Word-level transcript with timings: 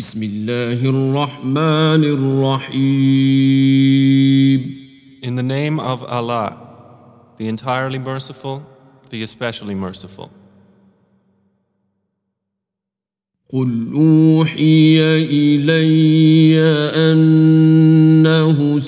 بسم 0.00 0.23
الله 0.23 0.89
الرحمن 0.89 2.03
الرحيم 2.03 3.21
In 5.23 5.35
the 5.35 5.43
name 5.43 5.79
of 5.79 6.03
Allah, 6.03 6.57
the 7.37 7.47
entirely 7.47 7.99
merciful, 7.99 8.65
the 9.09 9.21
especially 9.23 9.75
merciful. 9.75 10.31
قل 13.53 13.91
أوحي 13.95 14.99
إلي 15.15 16.59
أنه 16.95 18.79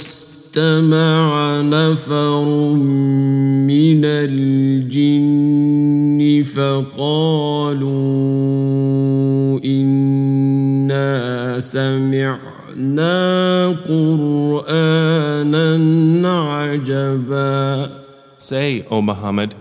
استمع 0.52 1.60
نفر 1.60 2.44
من 3.70 4.04
الجن 4.04 5.40
فقالوا 6.42 7.88
إنا 9.64 11.58
سمعنا 11.58 13.16
قرآنا 13.88 15.68
عجبا 16.52 17.88
Say, 18.38 18.86
O 18.88 19.02
Muhammad, 19.02 19.54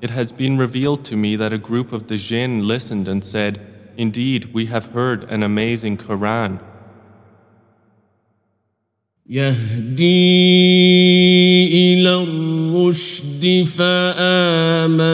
it 0.00 0.10
has 0.10 0.32
been 0.32 0.56
revealed 0.56 1.04
to 1.04 1.16
me 1.16 1.36
that 1.36 1.52
a 1.52 1.58
group 1.58 1.92
of 1.92 2.06
the 2.06 2.16
jinn 2.16 2.66
listened 2.66 3.08
and 3.08 3.22
said, 3.24 3.60
Indeed, 3.96 4.54
we 4.54 4.66
have 4.66 4.86
heard 4.86 5.24
an 5.24 5.42
amazing 5.42 5.96
Quran. 5.98 6.60
يهدي 9.30 10.04
إلى 11.74 12.22
الرشد 12.22 13.64
فآمنا 13.76 15.08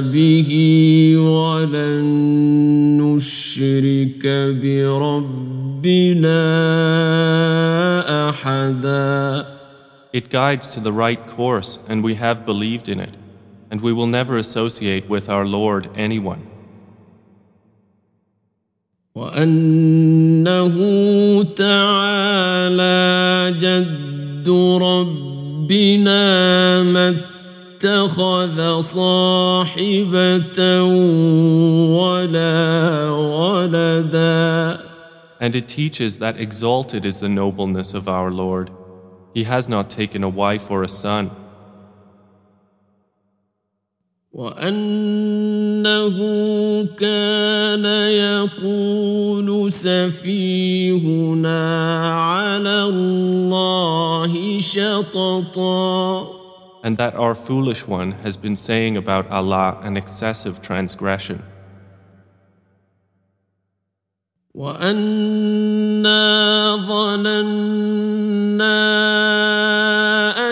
به 0.00 0.50
ولن 1.16 2.04
نشرك 3.00 4.26
بربنا 4.62 5.48
أحدا 8.28 9.58
It 10.12 10.30
guides 10.30 10.70
to 10.74 10.80
the 10.80 10.92
right 10.92 11.26
course, 11.26 11.78
and 11.88 12.02
we 12.04 12.14
have 12.16 12.44
believed 12.44 12.88
in 12.90 13.00
it, 13.00 13.16
and 13.70 13.80
we 13.80 13.92
will 13.94 14.06
never 14.06 14.36
associate 14.36 15.08
with 15.08 15.30
our 15.30 15.46
Lord 15.46 15.88
anyone. 15.94 16.46
وأنه 19.15 20.75
تعالى 21.43 22.99
جد 23.59 24.49
ربنا 24.81 26.23
ما 26.83 27.15
اتخذ 27.77 28.79
صاحبة 28.79 30.59
ولا 31.93 33.09
ولدا 33.09 34.79
And 35.39 35.55
it 35.55 35.67
teaches 35.67 36.17
that 36.17 36.39
exalted 36.39 37.05
is 37.05 37.19
the 37.19 37.29
nobleness 37.29 37.93
of 37.93 38.07
our 38.07 38.31
Lord. 38.31 38.71
He 39.35 39.43
has 39.43 39.69
not 39.69 39.91
taken 39.91 40.23
a 40.23 40.29
wife 40.29 40.71
or 40.71 40.81
a 40.81 40.87
son. 40.87 41.29
وأنه 44.33 46.17
كان 46.97 47.85
يقول 48.09 49.71
سفيهنا 49.71 51.61
على 52.13 52.83
الله 52.83 54.59
شططا 54.59 56.43
and 56.83 56.97
that 56.97 57.15
our 57.15 57.33
foolish 57.33 57.87
one 57.87 58.11
has 58.23 58.35
been 58.35 58.57
saying 58.57 58.97
about 58.97 59.31
Allah 59.31 59.79
an 59.83 59.95
excessive 59.95 60.61
transgression, 60.61 61.41
وأنا 64.53 66.21
ظننا 66.87 67.73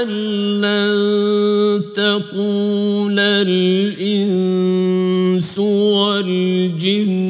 لن 0.06 1.82
تقول 1.96 3.20
الإنس 3.20 4.80
والجن 5.60 7.22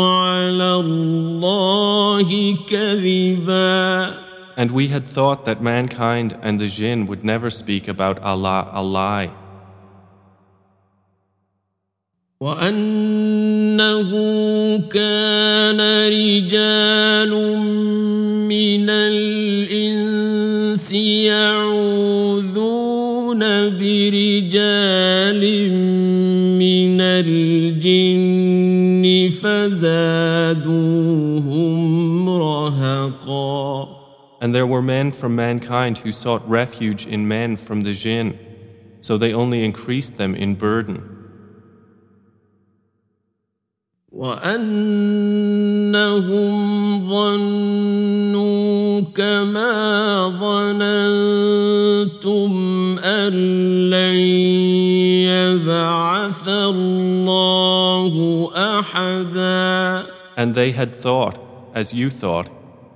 على 0.00 0.74
الله 0.74 2.56
كذبا 2.70 4.28
and 4.58 4.72
we 4.72 4.88
had 4.88 5.06
thought 5.06 5.44
that 5.44 5.62
mankind 5.62 6.36
and 6.42 6.58
the 6.60 6.66
jinn 6.66 7.06
would 7.06 7.22
never 7.24 7.48
speak 7.48 7.86
about 7.86 8.18
Allah 8.18 8.68
a 8.72 8.82
lie, 8.82 9.30
وأنه 12.40 14.10
كان 14.90 15.80
رجال 16.10 17.30
من 18.50 18.90
الإنس 18.90 20.37
يعوذون 21.27 22.59
برجال 23.79 25.43
من 26.59 27.01
الجن 27.01 28.23
فزادوهم 29.29 30.69
رهقا 32.29 34.03
and 34.43 34.51
there 34.53 34.67
were 34.67 34.81
men 34.81 35.13
from 35.13 35.37
mankind 35.37 35.99
who 35.99 36.11
sought 36.11 36.45
refuge 36.49 37.05
in 37.07 37.29
men 37.29 37.55
from 37.55 37.83
the 37.83 37.93
jinn, 37.93 38.37
so 38.99 39.17
they 39.17 39.33
only 39.33 39.63
increased 39.63 40.17
them 40.17 40.35
in 40.35 40.55
burden. 40.55 41.01
وأنهم 44.11 45.33
ظنوا 47.09 48.36
كما 49.18 50.28
ظننتم 50.38 50.92
أن 53.04 53.32
لن 53.90 54.18
يبعث 55.26 56.48
الله 56.48 58.14
أحدا 58.54 60.06
And 60.36 60.54
they 60.54 60.70
had 60.70 60.94
thought, 60.94 61.36
as 61.74 61.92
you 61.92 62.10
thought, 62.10 62.48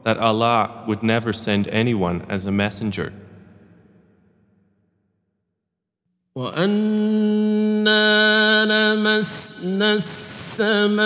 that 0.05 0.17
Allah 0.19 0.85
would 0.87 1.03
never 1.03 1.33
send 1.33 1.67
anyone 1.69 2.25
as 2.29 2.47
a 2.47 2.53
messenger. 2.53 3.13
وأنا 6.35 7.95
لمسنا 8.65 9.95
السماء 9.95 11.03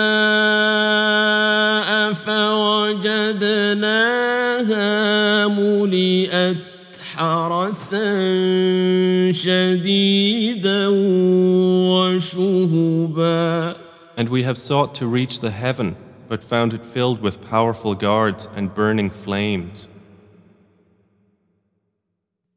فوجدناها 2.13 3.07
ملئت 5.47 6.57
حرسا 7.15 8.11
شديدا 9.31 10.87
وشهبا 11.91 13.75
And 14.19 14.29
we 14.29 14.41
have 14.43 14.57
sought 14.57 14.95
to 14.95 15.05
reach 15.05 15.41
the 15.41 15.51
heaven, 15.51 15.95
but 16.27 16.43
found 16.43 16.73
it 16.73 16.83
filled 16.83 17.21
with 17.21 17.39
powerful 17.49 17.93
guards 17.93 18.47
and 18.55 18.73
burning 18.73 19.11
flames. 19.11 19.87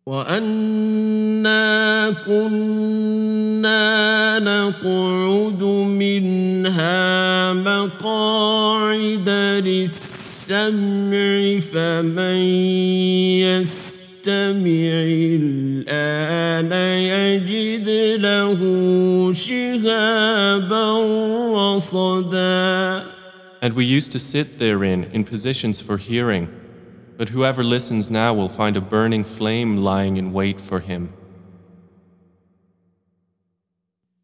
وأنا 0.07 2.11
كنا 2.27 4.39
نقعد 4.39 5.63
منها 5.63 7.53
مقاعد 7.53 8.70
للسمع 9.60 11.60
فمن 11.60 12.38
يستمع 13.46 14.92
الآن 15.42 16.72
يجد 17.02 17.90
له 18.20 18.60
شهابا 19.34 20.88
رصدا 21.54 23.04
And 23.62 23.74
we 23.74 23.86
used 23.86 24.12
to 24.12 24.20
sit 24.20 24.60
therein 24.60 25.06
in 25.06 25.24
positions 25.24 25.82
for 25.82 25.98
hearing, 25.98 26.50
but 27.18 27.30
whoever 27.30 27.64
listens 27.64 28.12
now 28.12 28.34
will 28.34 28.50
find 28.50 28.76
a 28.78 28.82
burning 28.82 29.24
flame 29.24 29.78
lying 29.78 30.18
in 30.18 30.34
wait 30.34 30.62
for 30.62 30.82
him. 30.82 31.10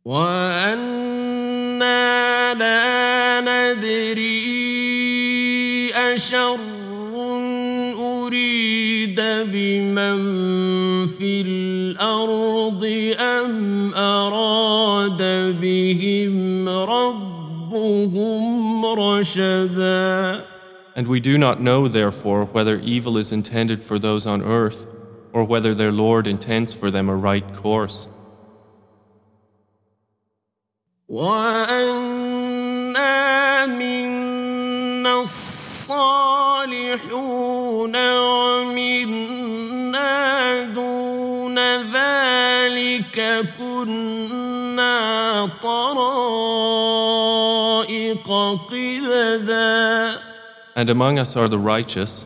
وأنا 0.05 2.53
لا 2.53 3.41
ندري 3.41 4.74
أشر 6.05 6.57
أريد 7.99 9.21
بمن 9.53 10.17
في 11.07 11.41
الأرض 11.41 12.85
أم 13.19 13.93
أراد 13.93 15.21
بهم 15.61 16.69
ربهم 16.69 18.85
رشدا 18.85 20.41
And 20.93 21.07
we 21.07 21.21
do 21.21 21.37
not 21.37 21.61
know, 21.61 21.87
therefore, 21.87 22.43
whether 22.45 22.77
evil 22.79 23.17
is 23.17 23.31
intended 23.31 23.81
for 23.81 23.97
those 23.97 24.25
on 24.25 24.41
earth, 24.41 24.85
or 25.31 25.45
whether 25.45 25.73
their 25.73 25.91
Lord 25.91 26.27
intends 26.27 26.73
for 26.73 26.91
them 26.91 27.07
a 27.07 27.15
right 27.15 27.55
course. 27.55 28.09
وأنا 31.09 32.91
منا 32.91 33.65
منا 33.65 33.94
الصالحون 35.07 36.71
ومنا 38.17 39.43
دون 40.63 41.59
ذلك 41.93 43.45
كنا 43.59 45.49
طرائق 45.61 46.91
قددا 48.69 50.17
And 50.73 50.89
among 50.89 51.19
us 51.19 51.35
are 51.35 51.49
the 51.49 51.59
righteous, 51.59 52.25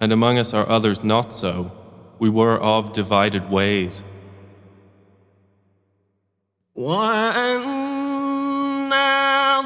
and 0.00 0.12
among 0.12 0.38
us 0.38 0.54
are 0.54 0.68
others 0.68 1.02
not 1.02 1.32
so. 1.32 1.72
We 2.20 2.30
were 2.30 2.56
of 2.60 2.92
divided 2.92 3.50
ways. 3.50 4.02
وأنا 6.76 8.04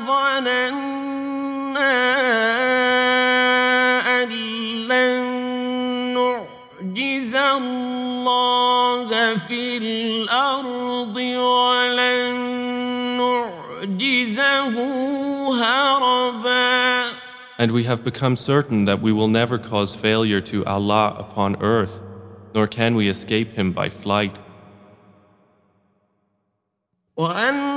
ظننا 0.06 0.91
أن 4.22 4.28
لن 4.88 5.20
نعجز 6.14 7.34
الله 7.34 9.36
في 9.36 9.76
الأرض 9.76 11.16
ولن 11.16 12.34
نعجزه 13.18 14.74
هربا 15.62 17.08
And 17.60 17.72
we 17.72 17.82
have 17.84 18.04
become 18.04 18.36
certain 18.36 18.84
that 18.84 19.02
we 19.02 19.10
will 19.12 19.26
never 19.26 19.58
cause 19.58 19.96
failure 19.96 20.40
to 20.42 20.64
Allah 20.64 21.16
upon 21.18 21.56
earth, 21.60 21.98
nor 22.54 22.68
can 22.68 22.94
we 22.94 23.08
escape 23.08 23.54
Him 23.54 23.72
by 23.72 23.88
flight. 23.88 24.36
وأنا 27.16 27.71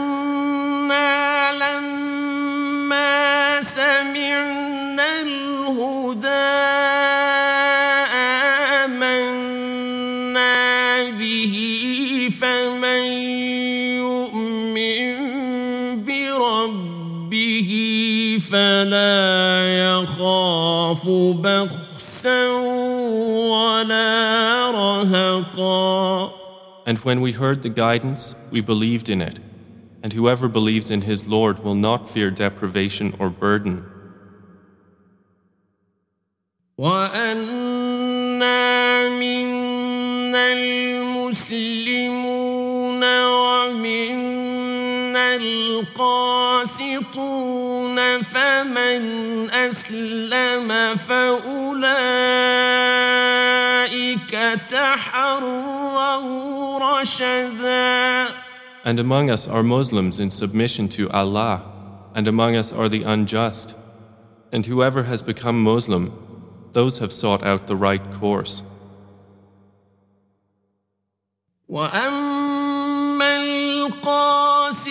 به 11.20 11.56
فمن 12.42 13.04
يؤمن 13.98 15.16
بربه 16.06 17.72
فلا 18.52 19.22
يخاف 19.84 21.08
بخسا 21.44 22.48
ولا 23.52 24.72
رهقا 24.72 26.32
And 26.86 26.98
when 27.00 27.22
we 27.22 27.34
heard 27.34 27.62
the 27.62 27.70
guidance, 27.70 28.34
we 28.50 28.60
believed 28.60 29.10
in 29.10 29.22
it. 29.22 29.40
And 30.04 30.14
whoever 30.14 30.48
believes 30.48 30.90
in 30.90 31.02
his 31.02 31.28
Lord 31.28 31.64
will 31.64 31.76
not 31.76 32.10
fear 32.10 32.32
deprivation 32.32 33.14
or 33.20 33.30
burden. 33.30 33.86
وأنا 36.78 37.40
منا 39.10 39.55
المسلمون 41.46 43.04
ومنا 43.24 44.36
القاسطون 45.36 46.82
فمن 48.22 49.02
أسلم 49.50 50.96
فأولئك 50.96 51.92
تحروا 54.70 56.00
رشدا 56.80 58.28
And 58.84 59.00
among 59.00 59.30
us 59.30 59.48
are 59.48 59.62
Muslims 59.62 60.20
in 60.20 60.32
submission 60.32 60.90
to 60.90 61.08
Allah, 61.12 61.62
and 62.16 62.28
among 62.28 62.56
us 62.56 62.74
are 62.74 62.90
the 62.90 63.04
unjust. 63.04 63.76
And 64.52 64.66
whoever 64.66 65.04
has 65.04 65.22
become 65.22 65.62
Muslim, 65.62 66.12
those 66.74 66.98
have 66.98 67.14
sought 67.14 67.44
out 67.44 67.68
the 67.68 67.76
right 67.76 68.02
course. 68.12 68.64
وأما 71.69 73.37
القاسطون 73.37 74.87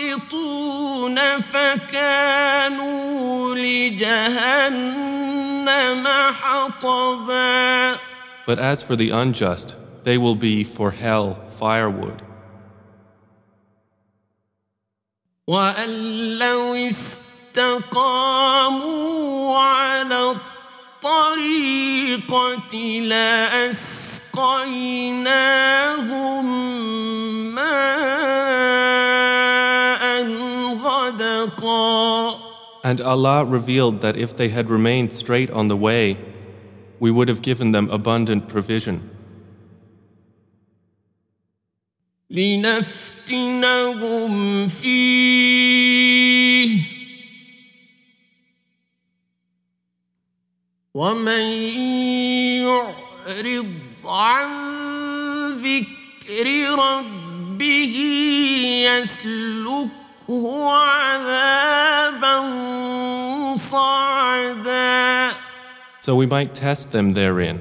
فكانوا 1.39 3.16
لجهنم 3.56 4.88
حطبا 6.31 7.95
But 8.48 8.60
as 8.60 8.83
for 8.83 8.95
the 8.95 9.10
unjust, 9.10 9.75
they 10.04 10.18
will 10.19 10.36
be 10.36 10.63
for 10.63 10.92
hell 10.92 11.38
firewood. 11.50 12.22
وأن 15.48 15.89
لو 16.38 16.74
استقاموا 16.74 18.06
على 19.57 20.36
الطريقة 21.06 22.75
لأسقيناهم 23.01 23.95
And 32.84 33.00
Allah 33.00 33.44
revealed 33.44 34.00
that 34.00 34.17
if 34.17 34.37
they 34.37 34.49
had 34.49 34.70
remained 34.70 35.12
straight 35.12 35.50
on 35.50 35.69
the 35.69 35.76
way, 35.76 36.17
we 36.99 37.11
would 37.11 37.28
have 37.28 37.43
given 37.43 37.72
them 37.72 37.90
abundant 37.90 38.49
provision. 38.49 39.11
لنفتنهم 42.31 43.93
فيه 44.69 45.81
ومن 50.94 51.43
يعرض 52.62 53.75
عن 54.05 54.49
ذكر 55.62 56.46
ربه 56.78 57.96
يسلكه 60.31 60.70
عذابا 60.70 62.37
صعدا 63.55 65.31
So 66.00 66.17
we 66.17 66.26
might 66.26 66.55
test 66.55 66.93
them 66.93 67.12
therein. 67.12 67.61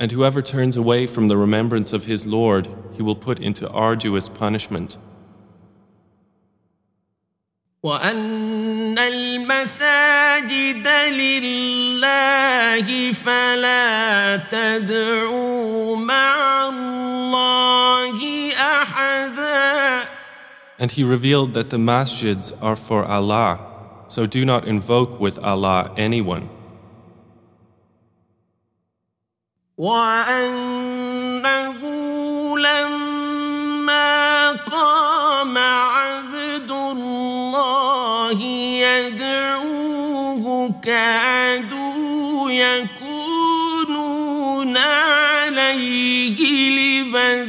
And 0.00 0.12
whoever 0.12 0.40
turns 0.40 0.76
away 0.76 1.06
from 1.06 1.28
the 1.28 1.36
remembrance 1.36 1.92
of 1.92 2.06
his 2.06 2.26
Lord, 2.26 2.68
he 2.94 3.02
will 3.02 3.16
put 3.16 3.40
into 3.40 3.68
arduous 3.68 4.28
punishment. 4.28 4.96
وأن 7.82 8.98
المساجد 8.98 10.88
لله 11.12 13.12
فلا 13.12 14.36
تدعوا 14.36 15.96
مع 15.96 16.68
الله 16.68 17.88
أحدا 17.88 17.91
And 20.82 20.92
he 20.92 21.02
revealed 21.02 21.54
that 21.54 21.70
the 21.70 21.76
masjids 21.76 22.52
are 22.62 22.76
for 22.76 23.04
Allah, 23.04 23.58
so 24.08 24.26
do 24.26 24.44
not 24.44 24.68
invoke 24.68 25.18
with 25.18 25.38
Allah 25.40 25.92
anyone. 25.96 26.48
وأنه 29.78 31.78
لما 32.58 34.52
قام 34.52 35.58
عبد 35.58 36.70
الله 36.70 38.42
يدعوه 38.82 40.74
كادوا 40.82 42.50
يكونون 42.50 43.68
عليه 44.76 46.70
لبدا 46.70 47.41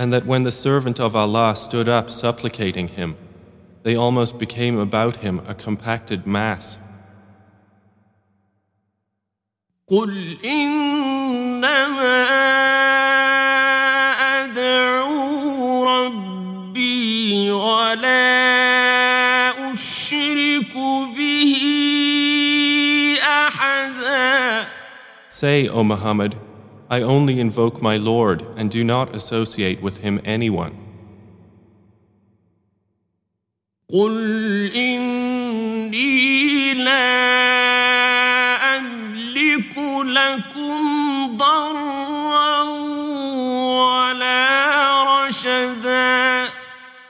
And 0.00 0.12
that 0.12 0.26
when 0.26 0.42
the 0.44 0.52
servant 0.52 1.00
of 1.00 1.16
Allah 1.16 1.56
stood 1.56 1.88
up 1.88 2.10
supplicating 2.10 2.88
him, 2.88 3.16
they 3.82 3.96
almost 3.96 4.38
became 4.38 4.78
about 4.78 5.16
him 5.16 5.40
a 5.46 5.54
compacted 5.54 6.26
mass. 6.26 6.78
قل 9.88 10.36
إنما 10.44 12.26
أدعو 14.44 15.84
ربي 15.84 17.50
ولا 17.50 18.42
أشرك 19.72 20.74
به 21.16 21.52
أحدا 23.22 24.66
Say, 25.28 25.68
O 25.68 25.84
Muhammad, 25.84 26.34
I 26.90 27.00
only 27.00 27.40
invoke 27.40 27.82
my 27.82 27.96
Lord 27.96 28.46
and 28.56 28.70
do 28.70 28.84
not 28.84 29.14
associate 29.14 29.82
with 29.82 29.98
him 29.98 30.20
anyone. 30.24 30.82
قل 33.92 34.72
إني 34.74 36.74
لا 36.74 37.06
أملك 38.76 39.78
لكم 40.06 41.36
ضرا 41.36 42.62
ولا 43.82 45.26
رشدا 45.26 46.48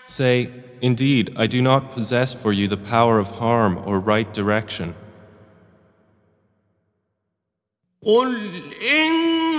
Say, 0.06 0.50
Indeed, 0.82 1.32
I 1.36 1.46
do 1.46 1.62
not 1.62 1.92
possess 1.92 2.34
for 2.34 2.52
you 2.52 2.68
the 2.68 2.76
power 2.76 3.18
of 3.18 3.30
harm 3.30 3.78
or 3.86 3.98
right 3.98 4.32
direction. 4.32 4.94
قل 8.06 8.62
إني 8.82 9.49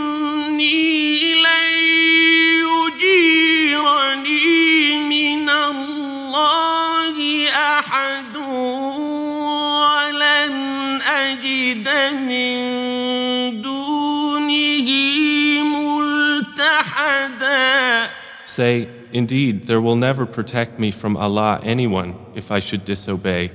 Say, 18.52 18.88
Indeed, 19.12 19.66
there 19.66 19.80
will 19.80 19.96
never 19.96 20.26
protect 20.26 20.78
me 20.78 20.90
from 20.90 21.16
Allah 21.16 21.60
anyone 21.62 22.16
if 22.34 22.50
I 22.50 22.60
should 22.60 22.84
disobey, 22.84 23.50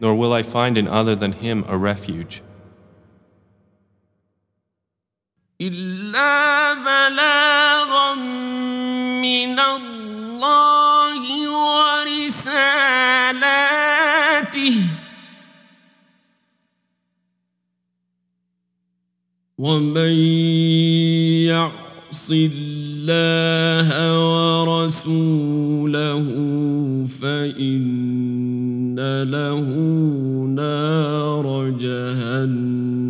nor 0.00 0.14
will 0.14 0.34
I 0.34 0.42
find 0.42 0.76
in 0.76 0.86
other 0.86 1.16
than 1.16 1.32
Him 1.32 1.64
a 1.66 1.78
refuge. 1.78 2.42
إلا 5.60 6.74
بلاغا 6.74 8.14
من 9.18 9.58
الله 9.58 11.22
ورسالاته. 11.50 12.78
ومن 19.58 20.12
يعص 21.50 22.30
الله 22.30 23.88
ورسوله 24.62 26.24
فإن 27.20 28.96
له 29.22 29.60
نار 30.54 31.46
جهنم 31.80 33.08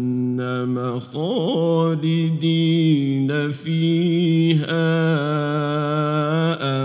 خالدين 1.87 3.51
فيها 3.51 4.83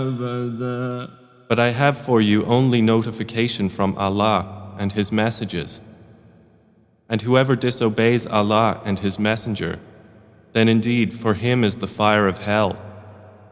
أبدا 0.01 1.09
But 1.49 1.59
I 1.59 1.69
have 1.71 1.97
for 1.97 2.21
you 2.21 2.45
only 2.45 2.81
notification 2.81 3.69
from 3.69 3.97
Allah 3.97 4.75
and 4.77 4.93
His 4.93 5.11
messages. 5.11 5.81
And 7.09 7.23
whoever 7.23 7.55
disobeys 7.55 8.27
Allah 8.27 8.81
and 8.85 8.99
His 8.99 9.17
Messenger, 9.17 9.79
then 10.53 10.69
indeed 10.69 11.17
for 11.17 11.33
him 11.33 11.63
is 11.63 11.77
the 11.77 11.87
fire 11.87 12.27
of 12.27 12.37
hell. 12.39 12.77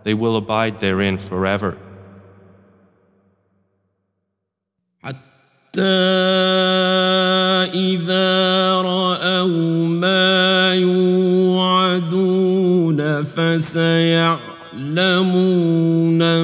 They 0.04 0.14
will 0.14 0.36
abide 0.36 0.80
therein 0.80 1.18
forever. 1.18 1.78
إذا 7.73 8.75
رأوا 8.83 9.87
ما 9.89 10.75
يوعدون 10.75 12.03
فسيعلمون 13.23 14.39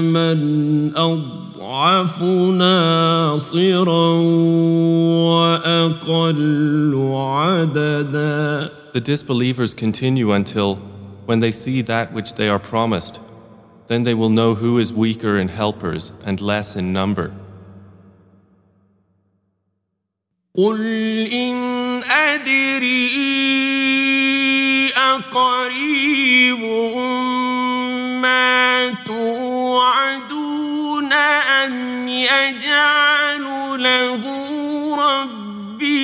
من 0.00 0.92
أضعف 0.97 2.23
ناصرا 2.23 4.11
وأقل 5.28 6.94
عددا 7.12 8.70
The 8.94 9.00
disbelievers 9.00 9.75
continue 9.75 10.32
until, 10.32 10.76
when 11.26 11.40
they 11.40 11.52
see 11.52 11.82
that 11.82 12.14
which 12.14 12.32
they 12.35 12.49
are 12.49 12.58
promised, 12.58 13.20
then 13.88 14.04
they 14.04 14.14
will 14.14 14.30
know 14.30 14.54
who 14.54 14.78
is 14.78 14.90
weaker 14.90 15.37
in 15.37 15.49
helpers 15.49 16.12
and 16.25 16.40
less 16.40 16.75
in 16.75 16.94
number. 16.94 17.35
قل 20.58 20.82
إن 21.34 21.56
أدري 22.03 23.34
أقريب 24.94 26.60
ما 28.22 28.89
توعدون 29.06 31.13
أم 31.13 32.08
يجعل 32.08 33.44
له 33.84 34.22
ربي 34.96 36.03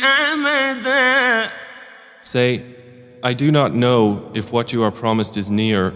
أمدا 0.00 1.50
Say, 2.22 2.62
I 3.22 3.32
do 3.34 3.50
not 3.50 3.74
know 3.74 4.30
if 4.34 4.50
what 4.52 4.72
you 4.72 4.82
are 4.82 4.90
promised 4.90 5.36
is 5.36 5.50
near, 5.50 5.92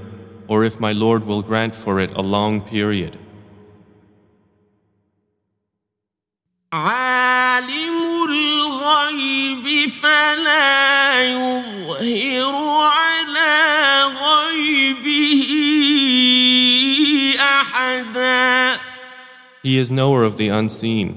or 0.46 0.62
if 0.64 0.78
my 0.78 0.92
Lord 0.92 1.24
will 1.24 1.40
grant 1.42 1.74
for 1.74 1.98
it 2.00 2.12
a 2.14 2.22
long 2.22 2.60
period. 2.60 3.18
عالم 6.72 7.96
الغيب 8.28 9.88
فلا 9.88 11.22
يظهر 11.24 12.54
على 12.86 14.02
غيبه 14.22 15.48
أحدا 17.40 18.78
He 19.62 19.78
is 19.78 19.90
knower 19.92 20.24
of 20.24 20.36
the 20.38 20.48
unseen, 20.48 21.08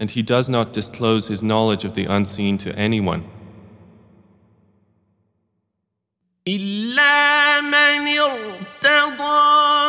and 0.00 0.10
he 0.10 0.22
does 0.22 0.48
not 0.48 0.72
disclose 0.72 1.28
his 1.28 1.42
knowledge 1.42 1.84
of 1.84 1.94
the 1.94 2.06
unseen 2.06 2.58
to 2.58 2.74
anyone, 2.76 3.22
إلا 6.48 7.60
من 7.60 8.08
ارتضى 8.18 9.79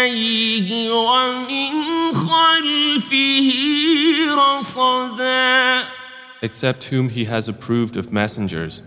يديه 0.00 0.90
ومن 0.90 2.14
خلفه 2.14 3.52
رصدا 4.34 5.84
except 6.42 6.84
whom 6.84 7.08
he 7.08 7.24
has 7.24 7.48
approved 7.48 7.96
of 7.96 8.12
messengers. 8.12 8.82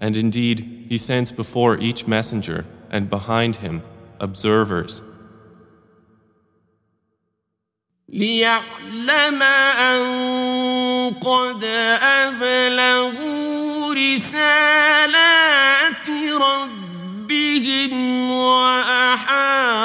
And 0.00 0.16
indeed, 0.16 0.86
he 0.88 0.98
sends 0.98 1.30
before 1.30 1.78
each 1.78 2.06
messenger 2.06 2.64
and 2.90 3.10
behind 3.10 3.56
him 3.56 3.82
observers. 4.20 5.02
ليعلم 8.08 9.42
أن 9.42 11.14
قد 11.20 11.64
أبلغوا 12.02 13.94
رسالات 13.94 16.08
ربهم 16.32 18.30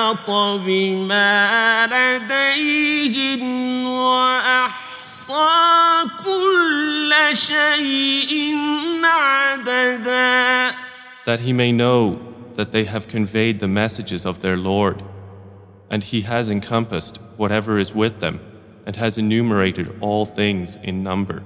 وأحاط 0.08 0.60
بما 0.65 1.88
لديهم 1.88 3.42
وأحصى 3.88 5.44
كل 6.24 7.12
شيء 7.34 8.56
عددا 9.03 10.74
that 11.25 11.39
he 11.39 11.53
may 11.53 11.72
know 11.72 12.20
that 12.56 12.72
they 12.72 12.86
have 12.86 13.08
conveyed 13.08 13.60
the 13.60 13.68
messages 13.68 14.25
of 14.25 14.42
their 14.42 14.58
Lord, 14.58 15.01
and 15.89 16.03
he 16.03 16.22
has 16.22 16.50
encompassed 16.50 17.18
whatever 17.38 17.77
is 17.77 17.96
with 17.96 18.20
them, 18.20 18.39
and 18.86 18.96
has 18.98 19.18
enumerated 19.18 19.98
all 20.01 20.25
things 20.25 20.77
in 20.84 21.03
number. 21.03 21.44